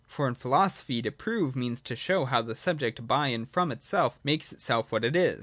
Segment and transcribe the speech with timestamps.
[0.07, 3.71] For in philo sophy, to prove means to show how the subject by and from
[3.71, 5.39] itself makes itself what it is.